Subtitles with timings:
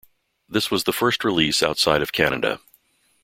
[0.49, 2.59] This was the first release outside of Canada.